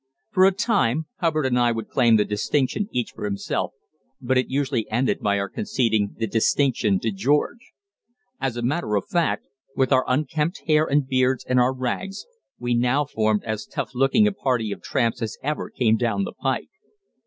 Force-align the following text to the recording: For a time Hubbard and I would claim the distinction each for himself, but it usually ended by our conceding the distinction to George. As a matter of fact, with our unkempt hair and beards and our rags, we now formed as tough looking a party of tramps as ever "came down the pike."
For 0.31 0.45
a 0.47 0.51
time 0.51 1.05
Hubbard 1.17 1.45
and 1.45 1.59
I 1.59 1.71
would 1.71 1.87
claim 1.87 2.15
the 2.15 2.25
distinction 2.25 2.89
each 2.91 3.11
for 3.11 3.23
himself, 3.23 3.73
but 4.19 4.35
it 4.35 4.49
usually 4.49 4.89
ended 4.89 5.19
by 5.19 5.37
our 5.37 5.47
conceding 5.47 6.15
the 6.17 6.25
distinction 6.25 6.99
to 7.01 7.11
George. 7.11 7.73
As 8.39 8.57
a 8.57 8.63
matter 8.63 8.95
of 8.95 9.05
fact, 9.07 9.45
with 9.75 9.91
our 9.91 10.03
unkempt 10.07 10.63
hair 10.65 10.85
and 10.87 11.07
beards 11.07 11.45
and 11.45 11.59
our 11.59 11.71
rags, 11.71 12.25
we 12.57 12.73
now 12.73 13.05
formed 13.05 13.43
as 13.43 13.67
tough 13.67 13.91
looking 13.93 14.25
a 14.25 14.31
party 14.31 14.71
of 14.71 14.81
tramps 14.81 15.21
as 15.21 15.37
ever 15.43 15.69
"came 15.69 15.97
down 15.97 16.23
the 16.23 16.33
pike." 16.33 16.69